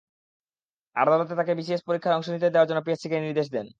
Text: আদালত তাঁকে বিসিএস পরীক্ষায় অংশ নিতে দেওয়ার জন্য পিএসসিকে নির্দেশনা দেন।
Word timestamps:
আদালত 0.95 1.29
তাঁকে 1.31 1.53
বিসিএস 1.59 1.81
পরীক্ষায় 1.87 2.15
অংশ 2.17 2.27
নিতে 2.29 2.47
দেওয়ার 2.49 2.69
জন্য 2.69 2.81
পিএসসিকে 2.85 3.17
নির্দেশনা 3.19 3.53
দেন। 3.55 3.67